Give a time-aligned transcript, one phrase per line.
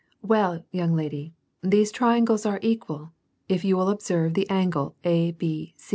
[0.33, 3.11] "Well, young lady, these triangles are equal;
[3.47, 5.73] if you will observe the angle abc."